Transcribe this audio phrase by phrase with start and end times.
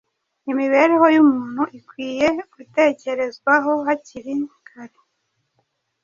[0.51, 4.33] Imibereho y’umuntu ikwiye gutekerezwaho hakiri
[4.67, 4.91] kar